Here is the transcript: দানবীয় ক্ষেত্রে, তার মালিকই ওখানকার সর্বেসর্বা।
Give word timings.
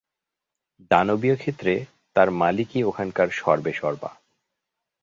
দানবীয় 0.91 1.35
ক্ষেত্রে, 1.35 1.73
তার 2.15 2.27
মালিকই 2.31 2.81
ওখানকার 2.83 3.27
সর্বেসর্বা। 3.31 4.11